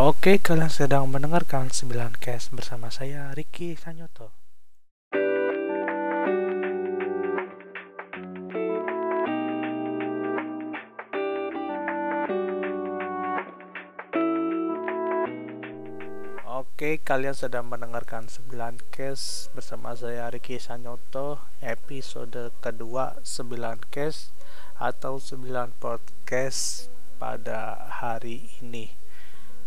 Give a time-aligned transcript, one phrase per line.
[0.00, 4.32] Oke, kalian sedang mendengarkan 9 Cast bersama saya Ricky Sanyoto.
[16.48, 23.52] Oke, kalian sedang mendengarkan 9 Cast bersama saya Ricky Sanyoto episode kedua 9
[23.92, 24.32] Cast
[24.80, 25.44] atau 9
[25.76, 26.88] podcast
[27.20, 28.99] pada hari ini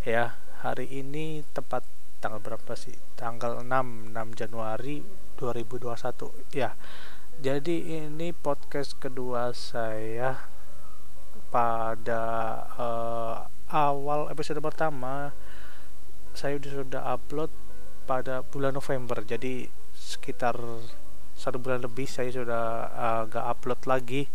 [0.04, 1.84] ya hari ini tepat
[2.20, 2.96] tanggal berapa sih?
[3.16, 5.04] Tanggal 6 6 Januari
[5.40, 6.76] 2021 ya
[7.42, 10.46] jadi ini podcast kedua saya
[11.50, 12.22] pada
[12.78, 13.36] uh,
[13.74, 15.34] awal episode pertama
[16.34, 17.50] saya sudah upload
[18.06, 19.22] pada bulan November.
[19.26, 20.58] Jadi sekitar
[21.34, 24.30] satu bulan lebih saya sudah uh, gak upload lagi.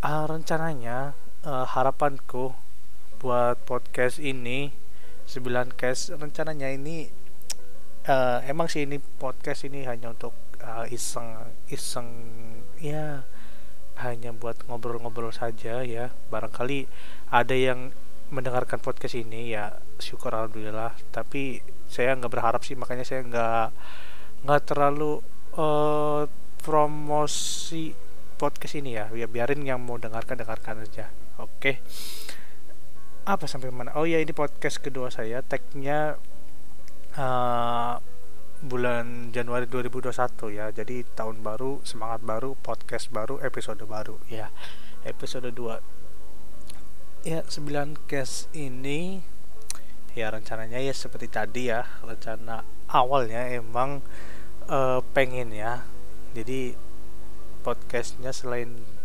[0.00, 1.12] Uh, rencananya
[1.44, 2.56] uh, harapanku
[3.20, 4.72] buat podcast ini
[5.28, 7.12] 9 cast rencananya ini
[8.08, 10.32] uh, emang sih ini podcast ini hanya untuk
[10.64, 11.36] uh, iseng
[11.68, 12.08] iseng
[12.80, 13.28] ya
[14.00, 16.08] hanya buat ngobrol-ngobrol saja ya.
[16.32, 16.88] Barangkali
[17.28, 17.92] ada yang
[18.32, 20.96] mendengarkan podcast ini ya syukur alhamdulillah.
[21.12, 23.66] Tapi saya nggak berharap sih makanya saya nggak
[24.48, 25.20] nggak terlalu
[25.60, 26.24] uh,
[26.64, 27.92] promosi
[28.40, 29.12] podcast ini ya.
[29.12, 31.12] Ya biarin yang mau dengarkan dengarkan aja.
[31.36, 31.76] Oke.
[31.76, 31.76] okay.
[33.28, 35.44] Apa sampai mana oh ya ini podcast kedua saya.
[35.44, 36.16] Tagnya
[37.16, 37.94] uh,
[38.60, 40.12] bulan Januari 2021
[40.56, 40.72] ya.
[40.72, 44.52] Jadi tahun baru semangat baru podcast baru episode baru ya.
[45.04, 46.00] Episode 2
[47.20, 49.20] ya 9 case ini
[50.16, 54.00] ya rencananya ya seperti tadi ya rencana awalnya emang
[54.68, 55.84] uh, pengen ya.
[56.32, 56.72] Jadi
[57.60, 58.99] podcastnya selain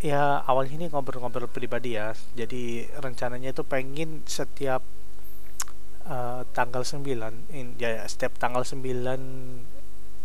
[0.00, 2.12] ya awalnya ini ngobrol-ngobrol pribadi ya.
[2.36, 4.82] Jadi rencananya itu pengen setiap
[6.08, 7.02] uh, tanggal 9
[7.52, 8.82] in, ya setiap tanggal 9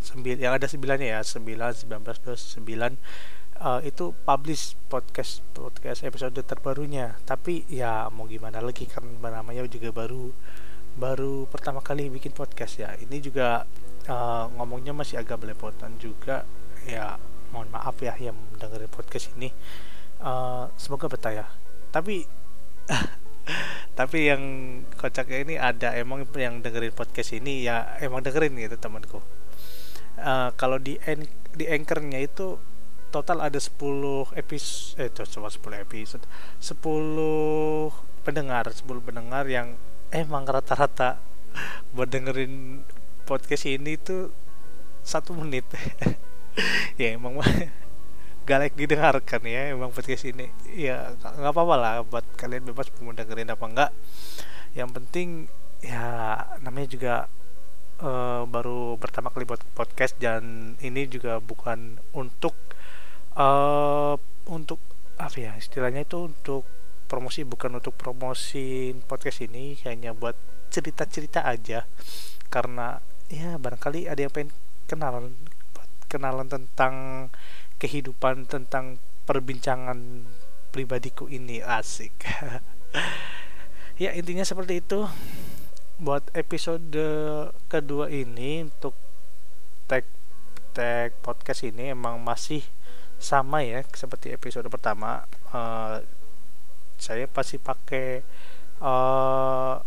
[0.01, 2.97] sembil, yang ada 9 ya 9 19 plus 9
[3.61, 7.15] uh, itu publish podcast podcast episode terbarunya.
[7.23, 10.33] Tapi ya mau gimana lagi kan namanya juga baru
[10.91, 12.91] baru pertama kali bikin podcast ya.
[12.97, 13.63] Ini juga
[14.09, 16.43] uh, ngomongnya masih agak belepotan juga.
[16.89, 17.15] Ya
[17.51, 19.51] mohon maaf ya yang dengerin podcast ini.
[20.23, 21.45] Uh, semoga betah ya.
[21.91, 22.25] Tapi
[23.99, 24.43] tapi yang
[24.95, 29.19] kocaknya ini ada emang yang dengerin podcast ini ya emang dengerin gitu temanku.
[30.21, 32.55] Uh, kalau di en di anchornya itu
[33.11, 36.23] total ada 10 episode eh cuma 10 episode.
[36.63, 36.79] 10
[38.23, 39.75] pendengar 10 pendengar yang
[40.13, 41.19] emang rata-rata
[41.95, 42.85] buat dengerin
[43.27, 44.31] podcast ini tuh
[45.01, 45.65] satu menit
[47.01, 47.39] ya emang
[48.47, 50.49] gak like didengarkan ya emang podcast ini.
[50.73, 53.91] Ya nggak apa-apa lah buat kalian bebas mau dengerin apa enggak
[54.71, 55.51] yang penting
[55.83, 57.13] ya namanya juga
[57.99, 62.55] uh, baru pertama kali buat podcast dan ini juga bukan untuk
[63.35, 64.15] uh,
[64.47, 64.79] untuk
[65.21, 66.65] apa ya istilahnya itu untuk
[67.05, 70.33] promosi bukan untuk promosi podcast ini hanya buat
[70.71, 71.83] cerita-cerita aja.
[72.47, 72.95] Karena
[73.27, 74.55] ya barangkali ada yang pengen
[74.87, 75.27] kenal
[76.11, 77.27] kenalan tentang
[77.79, 80.27] kehidupan tentang perbincangan
[80.75, 81.63] pribadiku ini.
[81.63, 82.13] Asik.
[84.01, 85.05] Ya intinya seperti itu.
[86.01, 86.89] Buat episode
[87.69, 88.97] kedua ini untuk
[89.85, 90.09] tag
[90.73, 92.65] tag podcast ini emang masih
[93.21, 95.29] sama ya seperti episode pertama.
[95.53, 96.01] Uh,
[96.97, 98.25] saya pasti pakai
[98.81, 99.77] uh,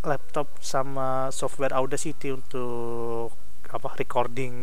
[0.00, 3.36] laptop sama software Audacity untuk
[3.68, 4.54] apa recording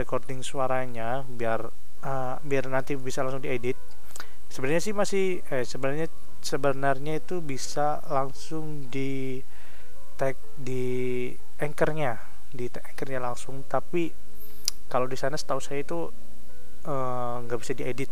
[0.00, 1.68] recording suaranya biar
[2.04, 3.76] uh, biar nanti bisa langsung diedit.
[4.50, 6.08] Sebenarnya sih masih eh sebenarnya
[6.40, 9.44] sebenarnya itu bisa langsung di
[10.16, 11.28] tag di
[11.60, 12.18] anchornya
[12.50, 13.62] di anchornya langsung.
[13.68, 14.10] Tapi
[14.90, 16.10] kalau di sana setahu saya itu
[16.88, 18.10] eh, nggak uh, bisa diedit.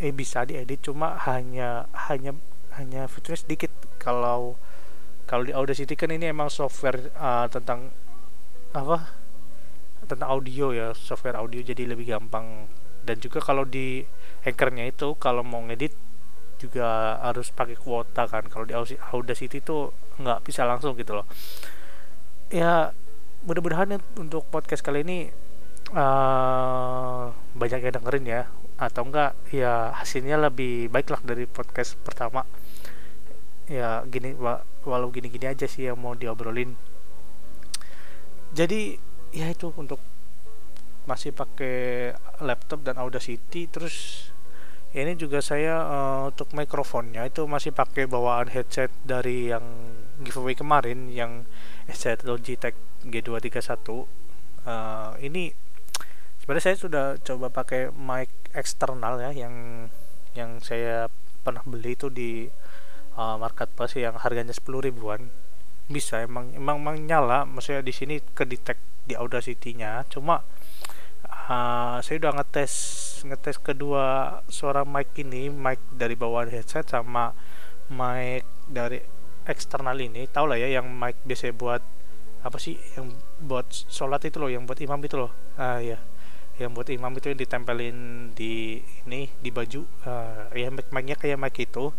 [0.00, 2.34] Eh bisa diedit cuma hanya hanya
[2.80, 3.70] hanya fiturnya sedikit.
[4.00, 4.58] Kalau
[5.24, 7.88] kalau di Audacity kan ini emang software uh, tentang
[8.74, 9.23] apa
[10.06, 12.68] tentang audio ya software audio jadi lebih gampang.
[13.04, 14.00] Dan juga kalau di
[14.44, 15.92] anchornya itu kalau mau ngedit
[16.56, 18.48] juga harus pakai kuota kan.
[18.48, 18.72] Kalau di
[19.12, 21.26] Audacity itu nggak bisa langsung gitu loh.
[22.48, 22.96] Ya
[23.44, 25.28] mudah-mudahan untuk podcast kali ini
[25.92, 28.42] uh, banyak yang dengerin ya.
[28.80, 32.48] Atau enggak ya hasilnya lebih baik lah dari podcast pertama.
[33.68, 34.32] Ya gini
[34.84, 36.76] walau gini-gini aja sih yang mau diobrolin.
[38.54, 38.96] Jadi
[39.34, 39.98] ya itu untuk
[41.10, 43.66] masih pakai laptop dan Audacity.
[43.66, 44.30] Terus
[44.94, 49.66] ini juga saya uh, untuk mikrofonnya itu masih pakai bawaan headset dari yang
[50.22, 51.42] giveaway kemarin yang
[51.90, 54.06] headset Logitech G231
[54.70, 55.50] uh, ini
[56.38, 59.88] sebenarnya saya sudah coba pakai mic eksternal ya yang
[60.38, 61.10] yang saya
[61.42, 62.46] pernah beli itu di
[63.18, 65.26] uh, marketplace yang harganya 10 ribuan.
[65.90, 67.42] Bisa emang emang, emang nyala.
[67.44, 70.04] Maksudnya di sini ke detect di Audacity-nya.
[70.08, 70.42] Cuma
[71.48, 72.72] uh, saya udah ngetes
[73.24, 77.32] ngetes kedua suara mic ini mic dari bawah headset sama
[77.92, 79.00] mic dari
[79.44, 80.28] eksternal ini.
[80.28, 81.82] Tau lah ya yang mic biasa buat
[82.44, 83.08] apa sih yang
[83.40, 85.32] buat sholat itu loh yang buat imam itu loh.
[85.56, 85.96] Ah ya
[86.54, 87.98] yang buat imam itu yang ditempelin
[88.36, 88.78] di
[89.08, 89.82] ini di baju.
[90.04, 91.90] Uh, ya mic-nya kayak mic itu.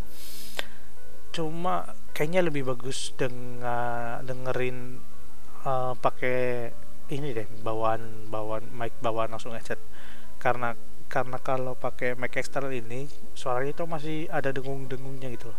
[1.35, 5.03] Cuma kayaknya lebih bagus dengan dengerin
[5.67, 6.71] uh, pakai
[7.09, 9.79] ini deh bawaan bawaan mic bawaan langsung headset
[10.41, 10.73] karena
[11.05, 13.05] karena kalau pakai mic eksternal ini
[13.37, 15.53] suaranya itu masih ada dengung-dengungnya gitu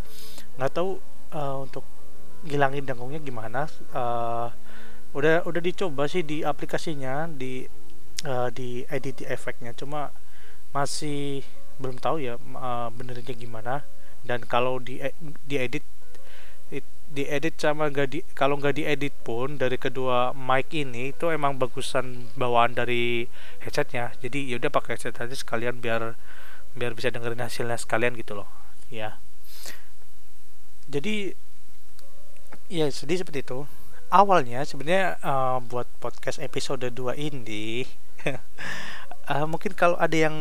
[0.59, 0.99] nggak tahu
[1.33, 1.87] uh, untuk
[2.47, 4.51] ngilangin dengungnya gimana uh,
[5.17, 7.65] udah udah dicoba sih di aplikasinya di
[8.29, 9.73] uh, di edit di efeknya.
[9.73, 10.13] Cuma
[10.77, 11.41] masih
[11.81, 13.85] belum tahu ya uh, benernya gimana.
[14.21, 15.01] Dan kalau di
[15.47, 15.85] di edit
[17.07, 21.57] di edit sama gak di kalau nggak diedit pun dari kedua mic ini itu emang
[21.57, 23.31] bagusan bawaan dari
[23.63, 24.13] headsetnya.
[24.21, 26.19] Jadi yaudah pakai headset aja sekalian biar
[26.77, 28.49] biar bisa dengerin hasilnya sekalian gitu loh.
[28.91, 29.19] Ya
[30.87, 31.35] jadi
[32.71, 33.67] ya sedih seperti itu.
[34.07, 37.83] Awalnya sebenarnya uh, buat podcast episode 2 ini
[39.27, 40.37] uh, mungkin kalau ada yang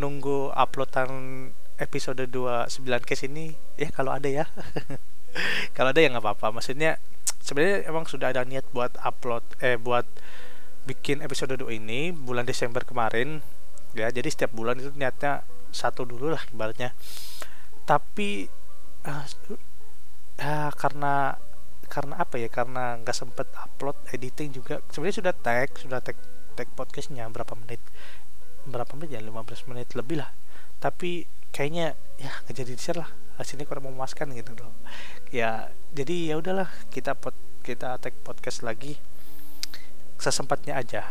[0.00, 2.72] nunggu uploadan episode 29
[3.04, 4.48] case ini ya kalau ada ya
[5.76, 6.60] kalau ada ya nggak apa-apa.
[6.60, 6.98] Maksudnya
[7.40, 10.06] sebenarnya emang sudah ada niat buat upload eh buat
[10.88, 13.44] bikin episode 2 ini bulan Desember kemarin
[13.96, 14.08] ya.
[14.10, 16.94] Jadi setiap bulan itu niatnya satu dulu lah ibaratnya.
[17.86, 18.46] Tapi
[19.06, 19.24] uh,
[20.40, 21.36] uh, karena
[21.90, 22.48] karena apa ya?
[22.50, 24.82] Karena nggak sempet upload editing juga.
[24.90, 26.18] Sebenarnya sudah tag sudah tag
[26.54, 27.82] tag podcastnya berapa menit?
[28.68, 29.20] Berapa menit ya?
[29.22, 30.30] 15 menit lebih lah.
[30.80, 33.10] Tapi kayaknya ya nggak jadi di share lah.
[33.40, 34.72] Hasilnya kurang memuaskan gitu loh.
[35.32, 39.00] Ya jadi ya udahlah kita pot kita tag podcast lagi
[40.20, 41.02] sesempatnya aja.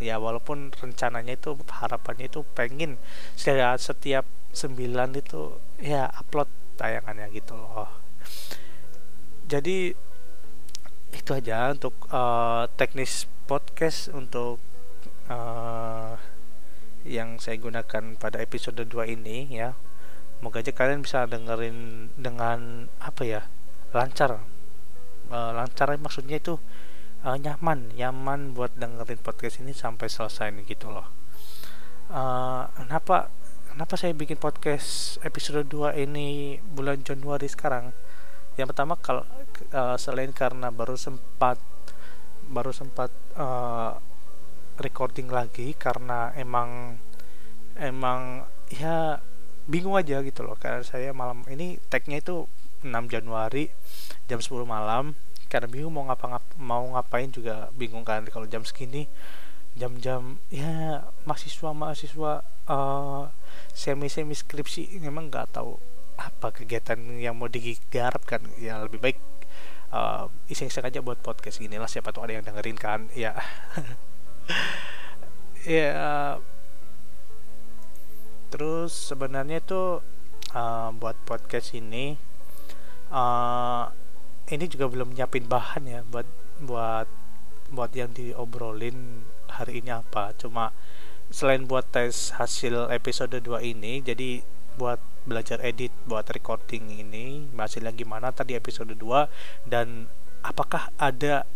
[0.00, 2.96] Ya walaupun rencananya itu harapannya itu pengen
[3.36, 6.48] setiap setiap sembilan itu ya upload
[6.80, 7.88] tayangannya gitu loh.
[9.50, 9.92] Jadi
[11.10, 14.62] itu aja untuk uh, teknis podcast untuk
[15.26, 16.14] uh,
[17.04, 19.76] yang saya gunakan pada episode 2 ini ya.
[20.40, 23.42] Semoga aja kalian bisa dengerin dengan apa ya
[23.92, 24.40] lancar.
[25.30, 26.58] Uh, lancar maksudnya itu
[27.22, 31.06] uh, nyaman nyaman buat dengerin podcast ini sampai selesai gitu loh.
[32.10, 33.30] Uh, kenapa
[33.70, 37.94] kenapa saya bikin podcast episode 2 ini bulan Januari sekarang?
[38.58, 39.22] Yang pertama kalau
[39.72, 41.60] uh, selain karena baru sempat
[42.50, 43.94] baru sempat uh,
[44.80, 46.96] recording lagi karena emang
[47.76, 49.20] emang ya
[49.68, 50.56] bingung aja gitu loh.
[50.56, 52.48] Karena saya malam ini tagnya itu
[52.82, 53.68] 6 Januari
[54.26, 55.14] jam 10 malam.
[55.50, 58.24] Karena bingung mau ngapa ngap, mau ngapain juga bingung kan.
[58.26, 59.06] Kalau jam segini
[59.78, 63.30] jam-jam ya mahasiswa mahasiswa uh,
[63.70, 65.78] semi semi skripsi memang nggak tahu
[66.18, 69.18] apa kegiatan yang mau digarap kan ya lebih baik
[69.94, 73.06] uh, iseng-iseng aja buat podcast gini lah siapa tuh ada yang dengerin kan.
[73.14, 73.38] Ya
[75.66, 76.38] ya
[78.50, 80.02] terus sebenarnya itu
[80.56, 82.18] uh, buat podcast ini
[83.14, 83.90] uh,
[84.50, 86.26] ini juga belum nyiapin bahan ya buat
[86.60, 87.06] buat
[87.70, 90.34] buat yang diobrolin hari ini apa.
[90.36, 90.74] Cuma
[91.30, 94.42] selain buat tes hasil episode 2 ini jadi
[94.74, 99.30] buat belajar edit buat recording ini hasilnya gimana tadi episode 2
[99.70, 100.10] dan
[100.42, 101.46] apakah ada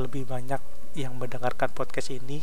[0.00, 0.62] lebih banyak
[0.96, 2.40] yang mendengarkan podcast ini.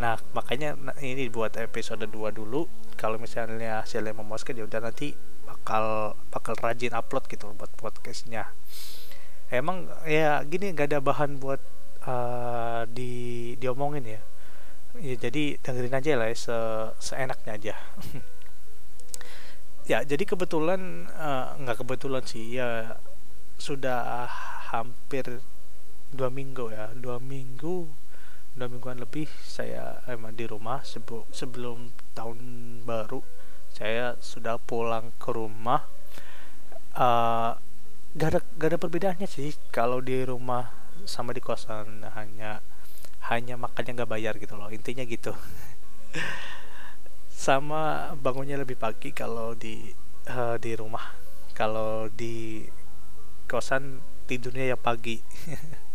[0.00, 0.72] Nah makanya
[1.04, 2.64] ini buat episode 2 dulu.
[2.96, 5.12] Kalau misalnya hasilnya memuaskan ya udah nanti
[5.44, 8.48] bakal bakal rajin upload gitu buat podcastnya.
[9.52, 11.60] Emang ya gini nggak ada bahan buat
[12.08, 14.20] uh, di diomongin ya.
[14.96, 16.56] Ya jadi dengerin aja lah ya, se
[16.98, 17.74] seenaknya aja.
[19.86, 22.98] Ya jadi kebetulan uh, nggak kebetulan sih ya
[23.54, 24.26] sudah
[24.74, 25.38] hampir
[26.12, 26.92] dua minggu ya.
[26.94, 28.06] Dua minggu
[28.56, 32.38] dua mingguan lebih saya emang di rumah sebelum sebelum tahun
[32.88, 33.20] baru.
[33.68, 35.84] Saya sudah pulang ke rumah.
[36.96, 37.52] Uh,
[38.16, 39.52] gak ada gak ada perbedaannya sih.
[39.68, 40.72] Kalau di rumah
[41.04, 42.64] sama di kosan hanya
[43.28, 44.72] hanya makannya nggak bayar gitu loh.
[44.72, 45.36] Intinya gitu.
[47.46, 49.92] Sama bangunnya lebih pagi kalau di
[50.32, 51.12] uh, di rumah.
[51.52, 52.64] Kalau di
[53.44, 55.22] kosan tidurnya ya pagi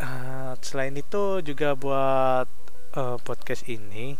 [0.00, 2.48] uh, selain itu juga buat
[2.96, 4.16] uh, podcast ini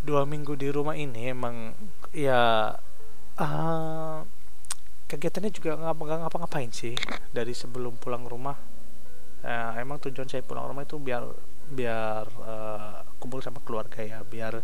[0.00, 1.76] dua minggu di rumah ini emang
[2.16, 2.72] ya
[3.36, 4.18] uh,
[5.10, 6.94] kegiatannya juga nggak ngapa-ngapain sih
[7.34, 8.54] dari sebelum pulang rumah.
[9.40, 11.24] Uh, emang tujuan saya pulang rumah itu biar
[11.70, 14.60] biar uh, kumpul sama keluarga ya biar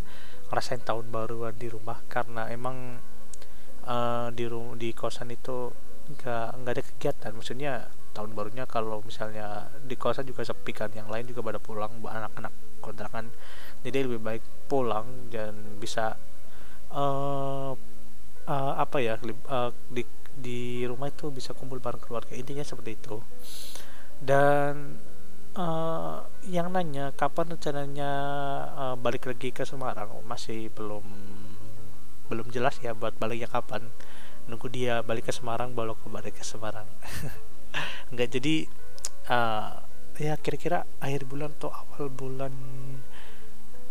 [0.47, 1.99] ngerasain tahun baruan di rumah.
[2.07, 3.01] Karena emang
[3.83, 4.47] uh, di
[4.79, 5.73] di kosan itu
[6.07, 7.31] nggak nggak ada kegiatan.
[7.35, 7.73] Maksudnya
[8.15, 12.53] tahun barunya kalau misalnya di kosan juga sepi kan yang lain juga pada pulang anak-anak
[12.81, 13.29] kontrakan.
[13.83, 16.17] Jadi lebih baik pulang dan bisa
[16.91, 17.71] uh,
[18.47, 19.15] uh, apa ya
[19.51, 20.03] uh, di
[20.37, 22.33] di rumah itu bisa kumpul bareng keluarga.
[22.33, 23.21] Intinya seperti itu.
[24.17, 24.97] Dan
[25.53, 28.11] uh, yang nanya kapan rencananya
[28.73, 30.09] uh, balik lagi ke Semarang?
[30.25, 31.05] Masih belum
[32.27, 33.87] belum jelas ya buat baliknya kapan
[34.47, 36.87] nunggu dia balik ke Semarang baru ke balik ke Semarang.
[38.11, 38.55] Nggak jadi
[39.27, 39.83] uh,
[40.17, 42.53] ya kira-kira akhir bulan atau awal bulan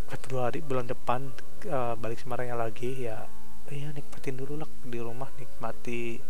[0.07, 1.31] Februari bulan depan
[1.69, 3.29] uh, balik Semarangnya lagi ya
[3.67, 6.23] ya nikmatin dulu lah di rumah nikmati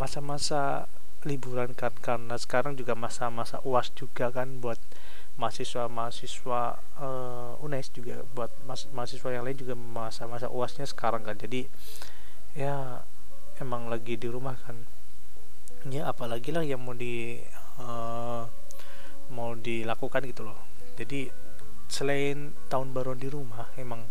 [0.00, 0.90] masa-masa
[1.24, 1.92] liburan kan.
[1.96, 4.80] Karena sekarang juga masa-masa uas juga kan buat
[5.36, 6.60] mahasiswa-mahasiswa
[6.96, 8.48] uh, UNES juga buat
[8.96, 11.36] mahasiswa yang lain juga masa-masa uasnya sekarang kan.
[11.36, 11.68] Jadi
[12.56, 13.04] ya
[13.60, 14.76] emang lagi di rumah kan.
[15.86, 17.38] Ya apalagi lah yang mau di
[17.78, 18.42] uh,
[19.30, 20.58] mau dilakukan gitu loh.
[20.98, 21.30] Jadi
[21.86, 24.02] selain tahun baru di rumah emang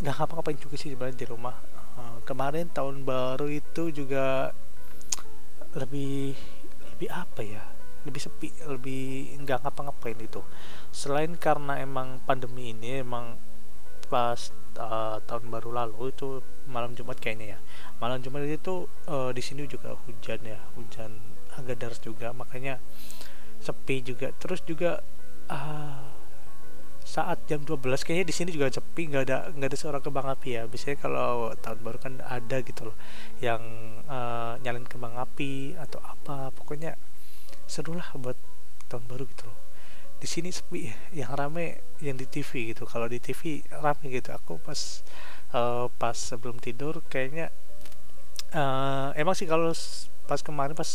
[0.00, 1.56] nggak apa-apain juga sih sebenarnya di rumah.
[1.98, 4.54] Uh, kemarin tahun baru itu juga
[5.76, 6.34] lebih
[6.96, 7.64] lebih apa ya?
[8.06, 10.40] Lebih sepi lebih nggak ngapa-ngapain itu.
[10.94, 13.36] Selain karena emang pandemi ini emang
[14.08, 14.50] pas
[14.80, 17.58] uh, tahun baru lalu itu malam Jumat kayaknya ya.
[17.98, 21.16] Malam Jumat itu uh, di sini juga hujan ya hujan
[21.58, 22.78] agak deras juga makanya
[23.58, 24.30] sepi juga.
[24.36, 25.02] Terus juga
[25.50, 26.18] uh,
[27.08, 30.60] saat jam 12 kayaknya di sini juga sepi nggak ada nggak ada seorang kembang api
[30.60, 30.62] ya.
[30.68, 32.96] Biasanya kalau tahun baru kan ada gitu loh
[33.40, 33.60] yang
[34.06, 36.52] uh, nyalin kembang api atau apa.
[36.52, 37.00] Pokoknya
[37.64, 38.36] seru lah buat
[38.92, 39.58] tahun baru gitu loh.
[40.18, 42.84] Di sini sepi yang rame yang di TV gitu.
[42.84, 44.34] Kalau di TV rame gitu.
[44.36, 45.00] Aku pas
[45.52, 47.52] uh, pas sebelum tidur kayaknya
[48.52, 49.72] uh, emang sih kalau
[50.28, 50.88] pas kemarin pas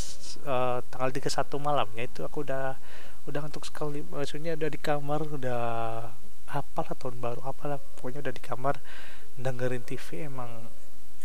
[0.45, 2.77] uh, tanggal 31 malamnya itu aku udah
[3.25, 4.05] udah ngantuk sekali.
[4.05, 5.63] Maksudnya udah di kamar udah
[6.53, 8.77] apa lah tahun baru apalah pokoknya udah di kamar
[9.41, 10.69] dengerin TV emang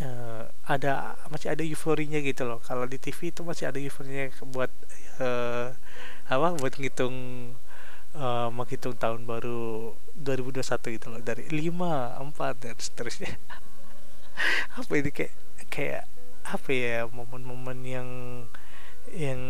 [0.01, 2.57] uh, ada masih ada euforinya gitu loh.
[2.65, 4.71] Kalau di TV itu masih ada euforinya buat
[5.21, 5.77] uh,
[6.25, 7.15] apa buat ngitung
[8.17, 13.33] uh, menghitung tahun baru 2021 gitu loh dari 5, 4 dan seterusnya.
[14.79, 15.33] Apa ini kayak
[15.67, 16.03] kayak
[16.49, 18.09] apa ya momen-momen yang
[19.13, 19.41] yang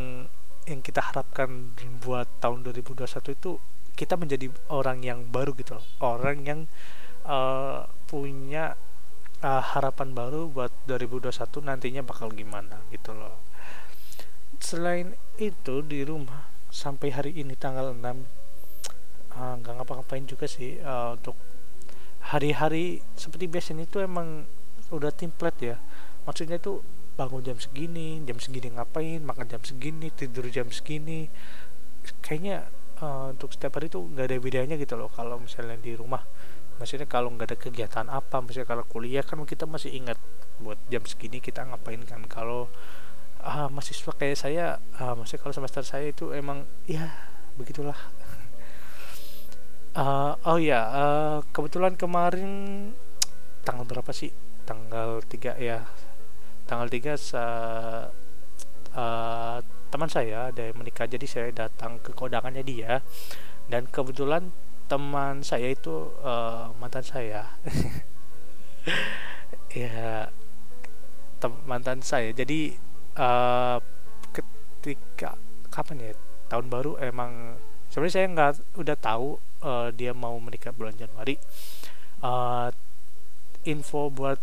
[0.68, 1.72] yang kita harapkan
[2.04, 3.08] buat tahun 2021
[3.40, 3.52] itu
[3.96, 5.86] kita menjadi orang yang baru gitu loh.
[6.00, 6.60] Orang yang
[7.24, 8.76] uh, punya
[9.44, 13.40] uh, harapan baru buat 2021 nantinya bakal gimana gitu loh.
[14.60, 18.16] Selain itu di rumah sampai hari ini tanggal 6 ah,
[19.39, 21.39] nggak uh, ngapa-ngapain juga sih uh, untuk
[22.19, 24.43] hari-hari seperti biasanya itu emang
[24.91, 25.77] udah template ya.
[26.27, 26.84] Maksudnya itu
[27.15, 31.31] bangun jam segini jam segini ngapain makan jam segini tidur jam segini.
[32.19, 32.67] Kayaknya
[33.00, 36.24] uh, untuk setiap hari itu nggak ada bedanya gitu loh kalau misalnya di rumah.
[36.79, 40.15] Maksudnya kalau nggak ada kegiatan apa misalnya kalau kuliah kan kita masih ingat
[40.60, 42.24] buat jam segini kita ngapain kan.
[42.27, 42.67] Kalau
[43.43, 44.65] uh, mahasiswa kayak saya
[45.00, 47.12] uh, maksudnya kalau semester saya itu emang ya
[47.60, 47.98] begitulah
[50.00, 52.51] uh, oh ya uh, kebetulan kemarin
[53.68, 54.32] tanggal berapa sih?
[54.63, 55.84] Tanggal 3 ya.
[56.70, 57.44] Tanggal 3 sa,
[58.96, 59.58] uh,
[59.89, 63.03] teman saya ada yang menikah jadi saya datang ke kodangannya dia.
[63.70, 64.50] Dan kebetulan
[64.89, 67.44] teman saya itu uh, mantan saya.
[69.70, 70.34] Ya
[71.70, 72.34] mantan saya.
[72.34, 72.74] Jadi
[73.22, 73.77] uh,
[74.34, 75.38] ketika
[75.70, 76.12] kapan ya?
[76.50, 77.62] Tahun baru emang
[77.94, 78.51] sebenarnya saya nggak
[78.82, 81.36] udah tahu uh, dia mau menikah bulan Januari
[82.24, 82.70] uh,
[83.68, 84.39] info buat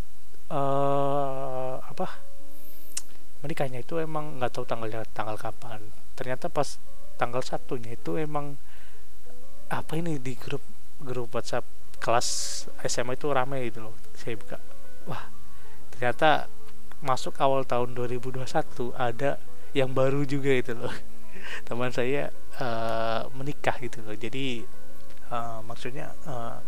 [0.53, 2.07] uh, apa
[3.45, 5.81] menikahnya itu emang nggak tahu tanggalnya tanggal kapan.
[6.17, 6.81] Ternyata pas
[7.21, 8.59] tanggal satunya itu emang
[9.71, 10.63] apa ini di grup
[11.03, 11.67] grup WhatsApp
[12.01, 12.29] kelas
[12.87, 14.59] SMA itu ramai gitu loh saya buka.
[15.07, 15.31] Wah
[15.95, 16.51] ternyata
[17.05, 18.45] masuk awal tahun 2021
[18.97, 19.41] ada
[19.77, 20.93] yang baru juga itu loh.
[21.69, 24.17] Teman saya uh, menikah gitu loh.
[24.17, 24.65] Jadi
[25.33, 26.59] uh, maksudnya uh,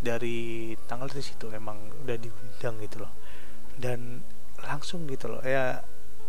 [0.00, 3.12] dari tanggal di situ emang udah diundang gitu loh.
[3.76, 4.22] Dan
[4.60, 5.84] langsung gitu loh ya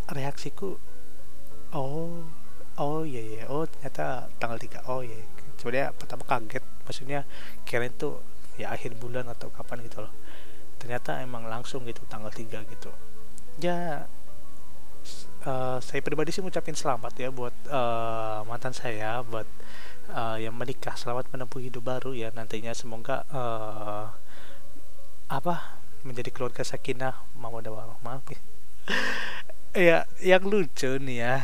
[0.08, 0.76] reaksiku
[1.72, 2.24] oh
[2.80, 5.16] oh iya iya oh ternyata tanggal 3 oh iya
[5.58, 7.20] sebenarnya pertama kaget maksudnya
[7.64, 8.22] kirain tuh
[8.60, 10.12] ya akhir bulan atau kapan gitu loh.
[10.78, 12.90] Ternyata emang langsung gitu tanggal 3 gitu.
[13.58, 14.06] Ya
[15.46, 19.46] uh, saya pribadi sih ngucapin selamat ya buat uh, mantan saya buat
[20.12, 22.28] uh, yang menikah selamat menempuh hidup baru ya.
[22.32, 24.12] Nantinya semoga uh,
[25.28, 27.24] apa menjadi keluarga sakinah.
[27.36, 28.24] Mawadah warahmah
[29.76, 31.34] ya yang lucu nih ya.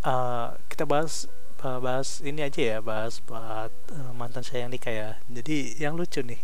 [0.00, 1.28] Uh, kita bahas
[1.60, 5.08] bahas ini aja ya bahas buat uh, mantan saya yang nikah ya.
[5.30, 6.40] Jadi yang lucu nih.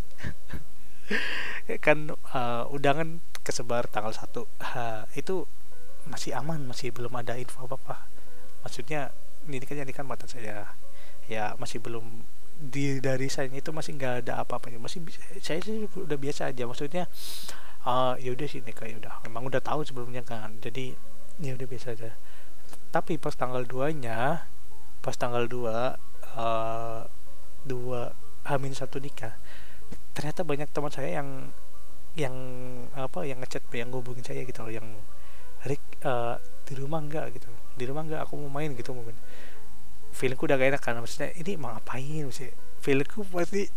[1.85, 4.47] Kan uh, undangan kesebar tanggal satu.
[4.63, 5.47] Uh, itu
[6.07, 7.97] masih aman masih belum ada info apa apa
[8.63, 9.11] maksudnya
[9.49, 10.75] ini kan ini kan mantan saya.
[11.27, 12.23] Ya masih belum
[12.57, 15.05] di dari saya itu masih nggak ada apa-apa ya masih
[15.45, 16.65] saya sih udah biasa aja.
[16.67, 17.05] Maksudnya
[17.87, 20.59] uh, ya udah sih nikah ya udah memang udah tahu sebelumnya kan.
[20.63, 20.95] Jadi
[21.43, 22.15] ya udah biasa aja.
[22.91, 24.47] Tapi pas tanggal 2 nya
[25.05, 25.71] pas tanggal 2
[26.37, 27.01] uh,
[27.67, 28.15] dua
[28.47, 29.35] hamin satu nikah
[30.15, 31.51] ternyata banyak teman saya yang
[32.17, 32.33] yang
[32.97, 34.73] apa yang ngechat yang ngubungin saya gitu loh.
[34.73, 34.89] Yang
[35.69, 39.17] Rick uh, di rumah enggak gitu di rumah enggak aku mau main gitu main
[40.17, 42.25] feelingku udah gak enak karena maksudnya ini mau ngapain?
[42.33, 42.49] Sih
[42.81, 43.69] feelingku pasti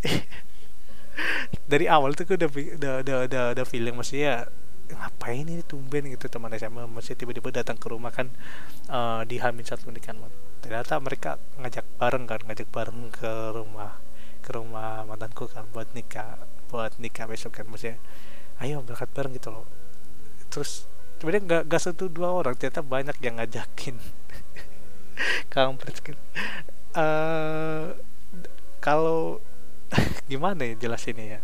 [1.72, 4.48] dari awal tuh udah udah udah udah, udah feeling maksudnya
[4.88, 6.08] ngapain ini tumben?
[6.08, 8.32] Gitu teman SMA masih tiba-tiba datang ke rumah kan
[8.88, 10.15] uh, di Hamin satu kan
[10.63, 14.00] ternyata mereka ngajak bareng kan ngajak bareng ke rumah
[14.39, 16.39] ke rumah mantanku kan buat nikah
[16.72, 18.00] buat nikah besok kan maksudnya
[18.63, 19.68] ayo berangkat bareng gitu loh.
[20.51, 20.88] Terus
[21.20, 24.00] sebenarnya nggak nggak satu dua orang ternyata banyak yang ngajakin.
[25.54, 26.00] Kampret
[26.96, 27.92] uh,
[28.80, 29.44] kalau
[30.32, 31.42] gimana ya jelasinnya ya?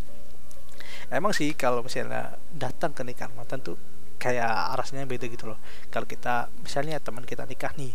[1.12, 3.78] Emang sih kalau misalnya datang ke nikahan mantan tuh
[4.18, 5.60] kayak rasanya beda gitu loh.
[5.92, 7.94] Kalau kita misalnya teman kita nikah nih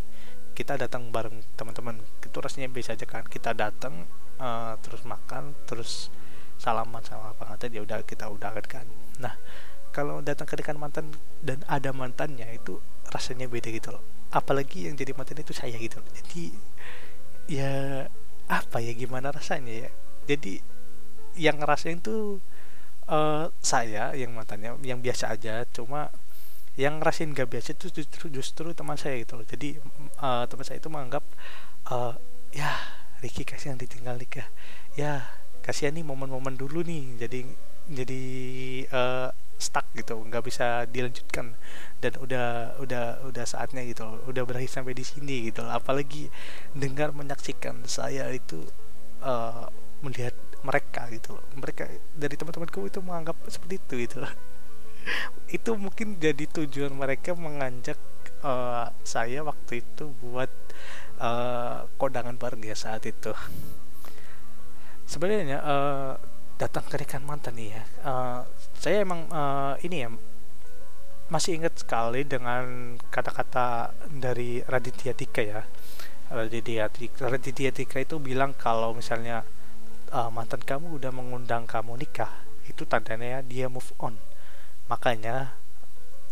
[0.55, 3.25] kita datang bareng teman-teman itu rasanya bisa aja kan.
[3.27, 4.05] Kita datang
[4.38, 6.12] uh, terus makan terus
[6.61, 8.85] salaman sama apa kata dia udah kita udah kan.
[9.19, 9.35] Nah
[9.90, 11.11] kalau datang ke nikahan mantan
[11.42, 12.79] dan ada mantannya itu
[13.11, 14.03] rasanya beda gitu loh.
[14.31, 16.55] Apalagi yang jadi mantan itu saya gitu jadi
[17.50, 17.72] ya
[18.46, 19.90] apa ya gimana rasanya ya?
[20.31, 20.62] Jadi
[21.38, 22.42] yang ngerasain tuh
[23.11, 25.66] uh, saya yang mantannya yang biasa aja.
[25.70, 26.11] Cuma
[26.79, 29.46] yang ngerasain gak biasa itu justru justru teman saya gitu loh.
[29.46, 29.79] Jadi
[30.22, 31.26] uh, teman saya itu menganggap
[31.90, 32.14] uh,
[32.55, 32.70] ya
[33.20, 34.46] Ricky kasihan ditinggal nikah.
[34.94, 35.26] Ya
[35.66, 37.18] kasihan nih momen-momen dulu nih.
[37.18, 37.40] Jadi
[37.90, 38.22] jadi
[38.94, 39.29] uh,
[39.61, 41.55] stuck gitu nggak bisa dilanjutkan.
[42.01, 45.62] Dan udah udah udah saatnya gitu udah berakhir sampai di sini gitu.
[45.68, 46.33] Apalagi
[46.73, 48.64] dengar menyaksikan saya itu
[49.20, 49.68] uh,
[50.01, 51.37] melihat mereka gitu.
[51.57, 54.20] Mereka dari teman-temanku itu menganggap seperti itu gitu.
[55.57, 57.96] Itu mungkin jadi tujuan mereka mengajak
[58.44, 60.53] uh, saya waktu itu buat
[61.20, 63.33] uh, kondangan bareng ya saat itu.
[65.09, 66.12] Sebenarnya uh,
[66.61, 67.83] datang ke rekan mantan nih ya.
[68.05, 68.40] Uh,
[68.81, 70.09] saya emang uh, ini ya
[71.29, 75.61] masih ingat sekali dengan kata-kata dari Raditya Dika ya.
[76.33, 79.45] Raditya Dika, Raditya Dika itu bilang kalau misalnya
[80.16, 82.33] uh, mantan kamu udah mengundang kamu nikah
[82.64, 84.16] itu tandanya ya dia move on.
[84.88, 85.61] Makanya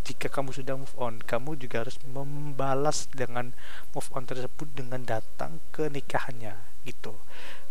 [0.08, 3.52] jika kamu sudah move on kamu juga harus membalas dengan
[3.92, 6.56] move on tersebut dengan datang ke nikahannya
[6.88, 7.12] gitu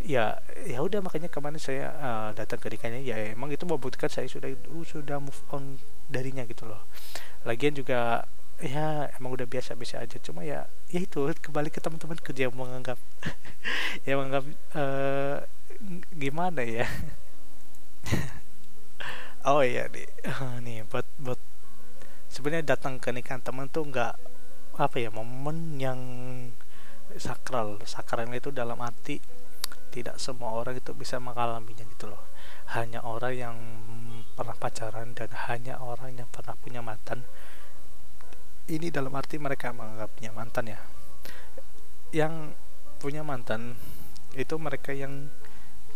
[0.03, 0.37] ya
[0.69, 4.53] ya udah makanya kemarin saya uh, datang ke nikahnya ya emang itu membuktikan saya sudah
[4.53, 6.85] uh, sudah move on darinya gitu loh.
[7.43, 8.29] Lagian juga
[8.61, 10.17] ya emang udah biasa-biasa aja.
[10.21, 13.01] Cuma ya ya itu kembali ke teman-teman kerja yang menganggap
[14.07, 14.45] ya menganggap
[14.77, 15.37] uh,
[16.13, 16.85] gimana ya?
[19.47, 21.39] Oh iya nih uh, nih buat buat
[22.27, 24.19] sebenarnya datang ke nikahan teman tuh nggak
[24.75, 25.99] apa ya momen yang
[27.19, 27.81] sakral.
[27.83, 29.19] Sakral itu dalam arti
[29.91, 32.21] tidak semua orang itu bisa mengalaminya gitu loh.
[32.77, 33.57] Hanya orang yang
[34.37, 37.25] pernah pacaran dan hanya orang yang pernah punya mantan.
[38.67, 40.79] Ini dalam arti mereka menganggapnya mantan ya.
[42.11, 42.53] Yang
[42.99, 43.79] punya mantan
[44.35, 45.31] itu mereka yang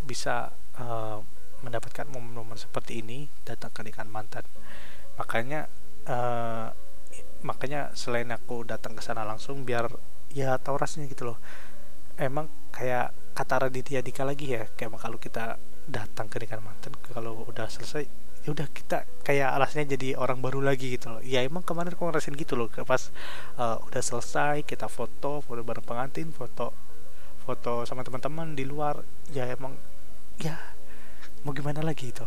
[0.07, 1.21] bisa uh,
[1.62, 4.47] mendapatkan momen-momen seperti ini datang ke nikahan mantan.
[5.19, 5.69] Makanya
[6.10, 6.73] uh,
[7.41, 9.89] makanya selain aku datang ke sana langsung biar
[10.32, 11.38] ya tahu rasanya gitu loh.
[12.20, 17.48] Emang kayak kata Raditya Dika lagi ya kayak kalau kita datang ke nikahan mantan kalau
[17.48, 18.06] udah selesai
[18.41, 21.22] ya udah kita kayak alasnya jadi orang baru lagi gitu loh.
[21.22, 23.12] Ya emang kemarin aku ngerasain gitu loh pas
[23.58, 26.74] uh, udah selesai kita foto foto bareng pengantin foto
[27.41, 29.02] foto sama teman-teman di luar
[29.34, 29.74] ya emang
[30.38, 30.58] ya
[31.41, 32.26] mau gimana lagi itu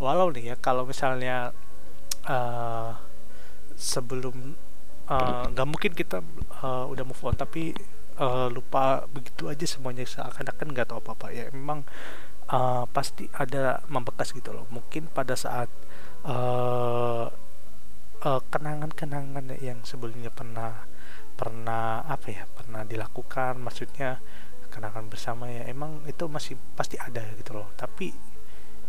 [0.00, 1.52] walau nih ya kalau misalnya
[2.28, 2.96] uh,
[3.76, 4.56] sebelum
[5.06, 6.18] nggak uh, mungkin kita
[6.66, 7.70] uh, udah move on tapi
[8.18, 11.30] uh, lupa begitu aja semuanya seakan-akan nggak tahu apa-apa.
[11.30, 11.86] Ya memang
[12.50, 14.66] uh, pasti ada membekas gitu loh.
[14.72, 15.70] Mungkin pada saat
[16.26, 17.30] uh,
[18.26, 20.90] uh, kenangan-kenangan yang sebelumnya pernah
[21.36, 24.24] pernah apa ya pernah dilakukan maksudnya
[24.72, 27.70] kenangan bersama ya emang itu masih pasti ada gitu loh.
[27.78, 28.10] Tapi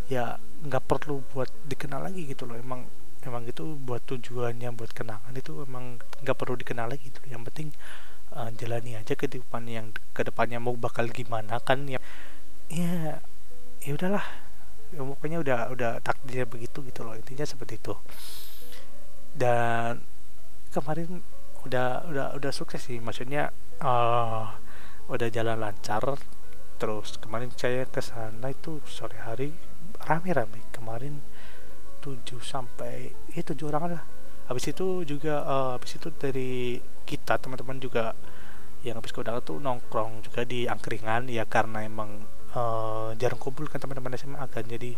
[0.07, 2.57] ya nggak perlu buat dikenal lagi gitu loh.
[2.57, 2.87] Emang
[3.27, 7.19] emang itu buat tujuannya buat kenangan itu emang nggak perlu dikenal lagi gitu.
[7.27, 7.67] Yang penting
[8.31, 11.99] uh, jalani aja kehidupan yang ke depannya mau bakal gimana kan ya.
[12.71, 13.19] Ya
[13.83, 14.25] ya udahlah.
[14.95, 17.93] Ya, pokoknya udah udah takdirnya begitu gitu loh intinya seperti itu.
[19.35, 19.99] Dan
[20.71, 21.19] kemarin
[21.67, 23.51] udah udah udah sukses sih maksudnya
[23.83, 24.55] uh,
[25.11, 26.03] udah jalan lancar.
[26.77, 29.51] Terus kemarin saya ke sana itu sore hari
[30.07, 30.61] rame-rame.
[30.71, 31.19] Kemarin
[32.07, 34.03] 7 sampai ya 7 orang lah.
[34.47, 38.15] Habis itu juga uh, habis itu dari kita teman-teman juga
[38.85, 42.23] yang habis ke tuh nongkrong juga di angkringan ya karena emang
[42.55, 44.63] uh, jarang kumpul kan teman-teman SMA kan.
[44.63, 44.95] Jadi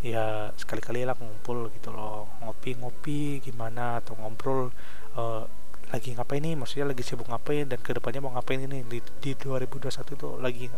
[0.00, 2.32] ya sekali-kali lah ngumpul gitu loh.
[2.40, 4.72] Ngopi-ngopi gimana atau ngobrol
[5.20, 5.44] uh,
[5.92, 6.56] lagi ngapain nih?
[6.56, 7.68] Maksudnya lagi sibuk ngapain?
[7.68, 8.80] Dan ke depannya mau ngapain ini?
[8.88, 10.72] Di, di 2021 tuh lagi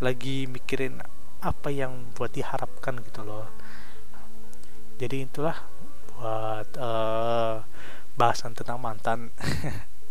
[0.00, 1.04] lagi mikirin
[1.38, 3.46] apa yang buat diharapkan gitu loh
[4.98, 5.54] jadi itulah
[6.18, 7.62] buat uh,
[8.18, 9.30] bahasan tentang mantan.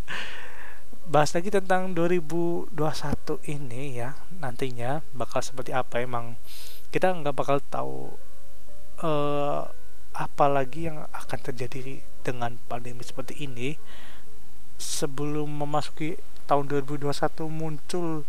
[1.12, 2.71] Bahas lagi tentang 2021
[3.52, 6.39] ini ya nantinya bakal seperti apa emang.
[6.88, 8.15] Kita nggak bakal tahu
[9.04, 9.67] uh,
[10.15, 13.76] apa lagi yang akan terjadi dengan pandemi seperti ini.
[14.80, 16.15] Sebelum memasuki
[16.47, 17.12] tahun 2021
[17.52, 18.23] muncul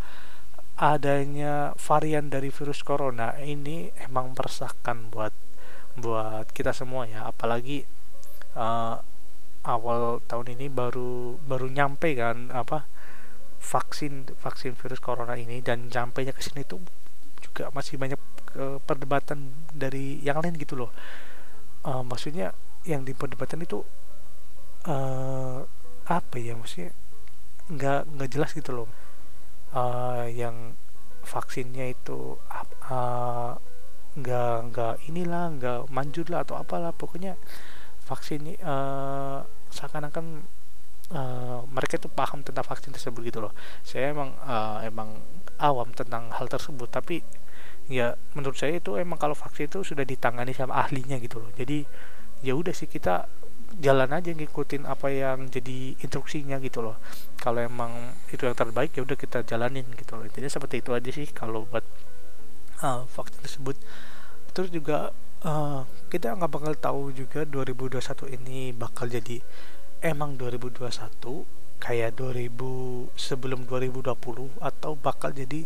[0.78, 5.47] adanya varian dari virus corona ini emang meresahkan buat
[6.00, 7.26] buat kita semua ya.
[7.28, 7.84] Apalagi
[8.56, 8.96] uh,
[9.66, 12.86] awal tahun ini baru baru nyampe kan apa
[13.58, 15.60] vaksin vaksin virus corona ini.
[15.60, 16.80] Dan nyampainya ke sini tuh
[17.42, 18.20] juga masih banyak
[18.58, 20.90] uh, perdebatan dari yang lain gitu loh.
[21.86, 22.54] Uh, maksudnya
[22.86, 23.84] yang diperdebatkan itu
[24.88, 25.62] uh,
[26.08, 26.90] apa ya maksudnya
[27.68, 28.88] nggak nggak jelas gitu loh.
[29.68, 30.72] Uh, yang
[31.28, 32.40] vaksinnya itu
[32.88, 33.52] uh,
[34.20, 36.92] nggak nggak inilah nggak manjur lah atau apalah.
[36.94, 37.38] Pokoknya
[38.04, 40.48] vaksin uh, seakan-akan
[41.12, 43.52] uh, mereka itu paham tentang vaksin tersebut gitu loh.
[43.84, 45.20] Saya emang uh, emang
[45.60, 47.20] awam tentang hal tersebut tapi
[47.88, 51.50] ya menurut saya itu emang kalau vaksin itu sudah ditangani sama ahlinya gitu loh.
[51.56, 51.84] Jadi
[52.44, 53.26] ya udah sih kita
[53.76, 56.96] jalan aja ngikutin apa yang jadi instruksinya gitu loh.
[57.36, 60.24] Kalau emang itu yang terbaik ya udah kita jalanin gitu loh.
[60.24, 61.84] Intinya seperti itu aja sih kalau buat
[62.80, 63.76] uh, vaksin tersebut
[64.58, 65.14] terus juga
[65.46, 69.38] uh, kita nggak bakal tahu juga 2021 ini bakal jadi
[70.02, 70.90] emang 2021
[71.78, 72.58] kayak 2000
[73.14, 74.18] sebelum 2020
[74.58, 75.62] atau bakal jadi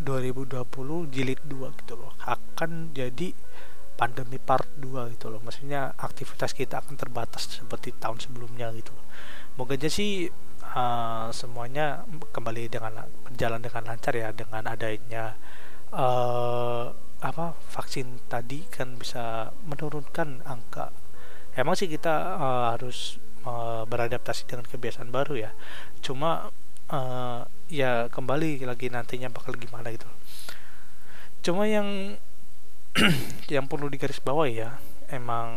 [0.00, 2.16] 2020 jilid 2 gitu loh.
[2.24, 3.36] Akan jadi
[4.00, 5.44] pandemi part 2 gitu loh.
[5.44, 9.04] Maksudnya aktivitas kita akan terbatas seperti tahun sebelumnya gitu loh.
[9.60, 10.32] Moga aja sih
[10.72, 15.36] uh, semuanya kembali dengan berjalan dengan lancar ya dengan adanya
[15.92, 16.88] uh,
[17.20, 20.92] apa vaksin tadi kan bisa menurunkan angka.
[21.52, 25.50] Emang sih kita uh, harus uh, beradaptasi dengan kebiasaan baru ya.
[26.00, 26.48] Cuma
[26.88, 30.08] uh, ya kembali lagi nantinya bakal gimana gitu.
[31.44, 32.16] Cuma yang
[33.54, 34.80] yang perlu digaris bawah ya
[35.10, 35.50] emang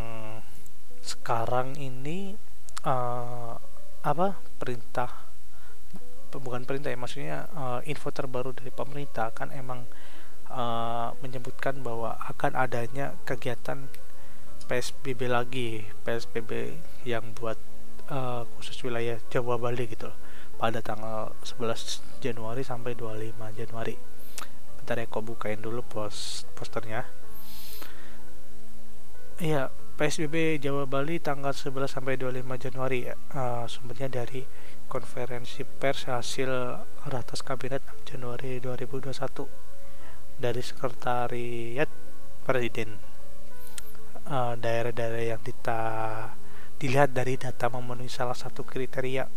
[1.01, 2.37] sekarang ini
[2.85, 3.57] uh,
[4.03, 5.31] apa perintah
[6.33, 9.85] bukan perintah ya maksudnya uh, info terbaru dari pemerintah kan emang
[10.53, 13.89] uh, menyebutkan bahwa akan adanya kegiatan
[14.69, 17.57] PSBB lagi PSBB yang buat
[18.07, 20.07] uh, khusus wilayah Jawa Bali gitu.
[20.07, 20.17] Loh
[20.63, 23.99] pada tanggal 11 Januari sampai 25 Januari.
[24.79, 27.03] Bentar ya kok bukain dulu pos posternya.
[29.43, 34.47] Iya, PSBB Jawa Bali tanggal 11 sampai 25 Januari uh, sumbernya dari
[34.87, 36.79] konferensi pers hasil
[37.11, 39.72] ratas kabinet 6 Januari 2021
[40.39, 41.89] dari sekretariat
[42.47, 42.97] presiden.
[44.23, 45.81] Daerah daerah-daerah yang kita
[46.79, 49.27] dilihat dari data memenuhi salah satu kriteria.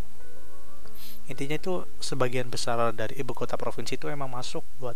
[1.26, 4.94] Intinya itu sebagian besar dari ibu kota provinsi itu emang masuk buat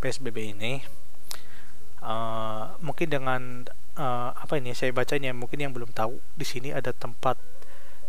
[0.00, 0.80] PSBB ini.
[1.98, 3.66] Uh, mungkin dengan
[3.98, 7.36] uh, apa ini saya bacanya mungkin yang belum tahu di sini ada tempat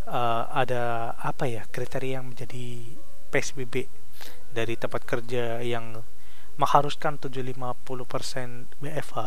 [0.06, 2.96] uh, ada apa ya kriteria yang menjadi
[3.34, 3.90] PSBB
[4.54, 6.06] dari tempat kerja yang
[6.60, 7.56] mengharuskan 750%
[8.84, 9.18] BFH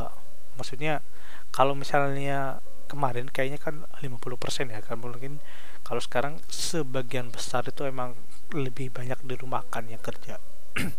[0.60, 1.00] maksudnya
[1.48, 2.60] kalau misalnya
[2.92, 5.40] kemarin kayaknya kan 50% ya kan mungkin.
[5.80, 8.12] Kalau sekarang sebagian besar itu emang
[8.52, 10.36] lebih banyak dirumahkan yang kerja.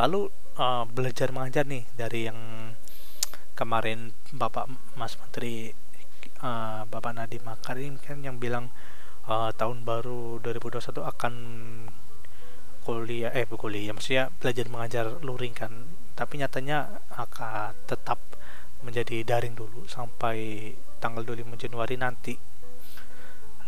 [0.00, 0.26] Lalu
[0.58, 2.74] uh, belajar mengajar nih dari yang
[3.54, 4.66] kemarin Bapak
[4.98, 5.70] Mas Menteri
[6.42, 8.74] uh, Bapak Nadiem Makarim kan yang bilang
[9.30, 11.34] uh, tahun baru 2021 akan
[12.90, 15.70] kuliah eh kuliah maksudnya belajar mengajar luring kan.
[16.18, 18.18] Tapi nyatanya akan tetap
[18.82, 22.34] menjadi daring dulu sampai tanggal 25 Januari nanti.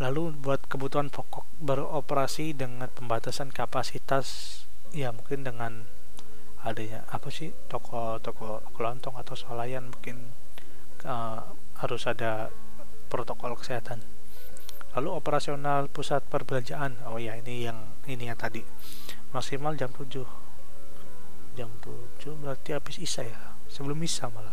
[0.02, 4.58] Lalu buat kebutuhan pokok beroperasi dengan pembatasan kapasitas
[4.90, 5.86] ya mungkin dengan
[6.66, 10.34] adanya apa sih toko-toko kelontong atau swalayan mungkin
[11.06, 11.46] uh,
[11.78, 12.50] harus ada
[13.06, 14.02] protokol kesehatan.
[14.92, 17.78] Lalu operasional pusat perbelanjaan oh ya ini yang
[18.10, 18.60] ini yang tadi
[19.32, 20.28] maksimal jam 7
[21.56, 23.56] jam 7 berarti habis isa ya?
[23.68, 24.52] Sebelum isa malah.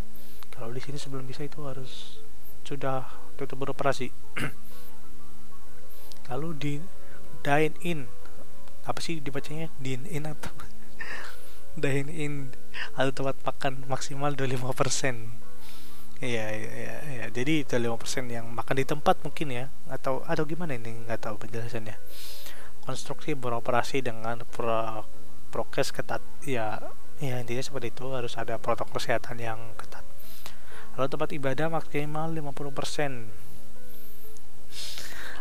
[0.51, 2.23] Kalau di sini sebelum isa itu harus
[2.63, 4.11] sudah tutup beroperasi.
[6.31, 6.73] Lalu di
[7.43, 8.07] dine in.
[8.87, 9.71] Apa sih dibacanya?
[9.79, 10.51] Dine in atau
[11.83, 12.33] dine in
[12.95, 15.15] atau tempat makan maksimal 25 persen.
[16.19, 17.25] Iya, iya, iya, iya.
[17.31, 19.71] Jadi itu 5% yang makan di tempat mungkin ya?
[19.87, 21.07] Atau atau gimana ini?
[21.07, 21.95] Nggak tahu penjelasannya
[22.89, 25.06] konstruksi beroperasi dengan pro,
[25.54, 26.25] prokes ketat.
[26.41, 26.82] Ya
[27.21, 28.10] ya intinya seperti itu.
[28.10, 30.02] Harus ada protokol kesehatan yang ketat.
[30.97, 33.49] Lalu tempat ibadah maksimal 50%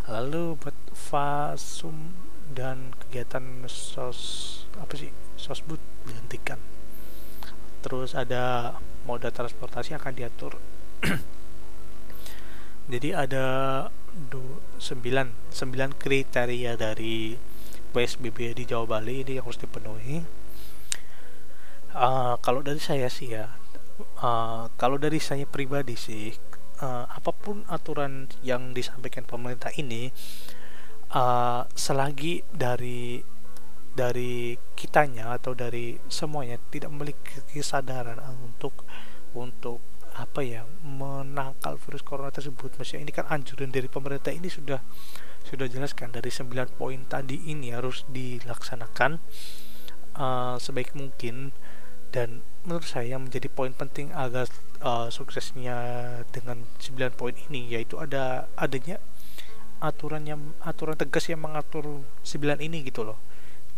[0.09, 2.17] lalu buat fasum
[2.49, 5.77] dan kegiatan sos apa sih sosbud
[6.09, 6.57] dihentikan.
[7.85, 10.57] Terus ada moda transportasi akan diatur.
[12.93, 13.47] Jadi ada
[14.19, 17.39] 9 9 kriteria dari
[17.95, 20.21] PSBB di Jawa Bali ini yang harus dipenuhi.
[21.97, 23.49] Uh, kalau dari saya sih ya,
[24.21, 26.37] uh, kalau dari saya pribadi sih,
[26.85, 30.13] uh, apa pun aturan yang disampaikan pemerintah ini,
[31.17, 33.25] uh, selagi dari
[33.99, 38.87] dari kitanya atau dari semuanya tidak memiliki kesadaran untuk
[39.35, 39.83] untuk
[40.19, 42.75] apa ya menangkal virus corona tersebut.
[42.75, 44.83] Maksudnya ini kan anjuran dari pemerintah ini sudah
[45.47, 49.23] sudah jelaskan dari 9 poin tadi ini harus dilaksanakan
[50.19, 51.55] uh, sebaik mungkin.
[52.09, 54.49] Dan menurut saya menjadi poin penting agar
[54.83, 55.77] uh, suksesnya
[56.35, 58.99] dengan 9 poin ini yaitu ada adanya
[59.79, 63.23] aturan yang aturan tegas yang mengatur 9 ini gitu loh.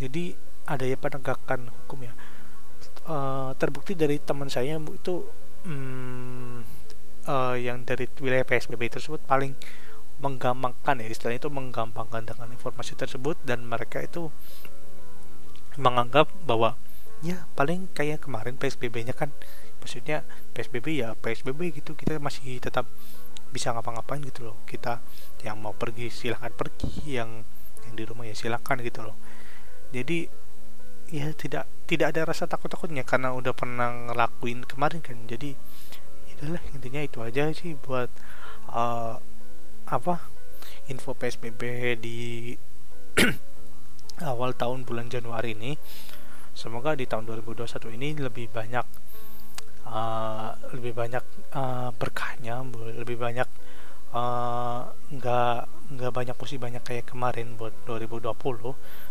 [0.01, 0.33] Jadi
[0.65, 2.15] ada ya penegakan hukum ya
[3.11, 5.27] uh, terbukti dari teman saya itu
[5.67, 6.65] hmm,
[7.27, 9.55] uh, yang dari wilayah PSBB tersebut paling
[10.21, 14.29] menggampangkan ya istilahnya itu menggampangkan dengan informasi tersebut dan mereka itu
[15.81, 16.77] menganggap bahwa
[17.25, 19.33] ya paling kayak kemarin PSBB-nya kan
[19.81, 22.85] maksudnya PSBB ya PSBB gitu kita masih tetap
[23.51, 24.57] bisa ngapa-ngapain gitu loh.
[24.65, 25.03] Kita
[25.43, 27.43] yang mau pergi silahkan pergi yang
[27.89, 29.17] yang di rumah ya silahkan gitu loh.
[29.91, 30.31] Jadi
[31.11, 35.19] ya tidak tidak ada rasa takut-takutnya karena udah pernah ngelakuin kemarin kan.
[35.27, 35.59] Jadi
[36.31, 38.09] itulah ya intinya itu aja sih buat
[38.71, 39.19] uh,
[39.91, 40.15] apa
[40.87, 41.61] info PSBB
[41.99, 42.55] di
[44.31, 45.75] awal tahun bulan Januari ini.
[46.55, 48.87] Semoga di tahun 2021 ini lebih banyak
[49.87, 52.63] uh, lebih banyak uh, berkahnya
[53.03, 53.49] lebih banyak
[54.11, 58.27] nggak uh, nggak banyak musibah banyak kayak kemarin buat 2020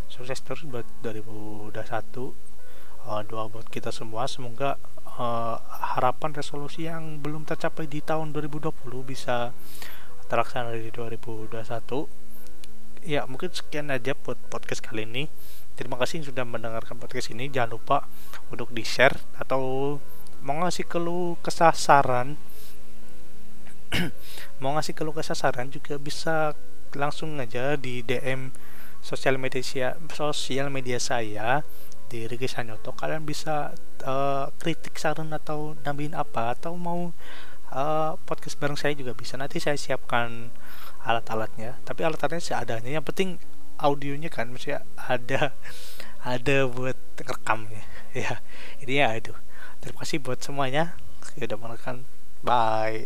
[0.09, 4.75] sukses terus buat 2021 uh, doa buat kita semua semoga
[5.17, 5.57] uh,
[5.95, 8.73] harapan resolusi yang belum tercapai di tahun 2020
[9.05, 9.53] bisa
[10.29, 11.53] terlaksana di 2021
[13.03, 15.31] ya mungkin sekian aja buat podcast kali ini.
[15.79, 17.47] Terima kasih sudah mendengarkan podcast ini.
[17.47, 18.03] Jangan lupa
[18.51, 19.95] untuk di share atau
[20.43, 22.35] mau ngasih keluh kesasaran
[24.61, 26.53] mau ngasih keluh kesasaran juga bisa
[26.93, 28.53] langsung aja di DM
[28.99, 31.63] sosial media sosial media saya
[32.09, 33.71] di Riki Sanyoto kalian bisa
[34.03, 37.13] uh, kritik saran atau nambahin apa atau mau
[37.73, 39.37] uh, podcast bareng saya juga bisa.
[39.37, 40.49] Nanti saya siapkan
[41.05, 41.77] alat-alatnya.
[41.85, 43.37] Tapi alat-alatnya seadanya yang penting
[43.79, 45.53] audionya kan maksudnya ada
[46.25, 47.85] ada buat rekamnya.
[48.09, 48.41] Ya
[48.81, 49.37] ini ya itu.
[49.85, 50.97] Terima kasih buat semuanya.
[51.37, 52.09] Sudah menekan
[52.41, 53.05] bye